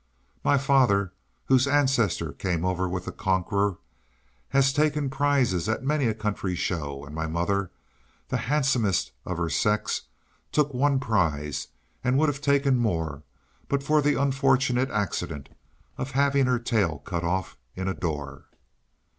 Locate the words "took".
10.51-10.73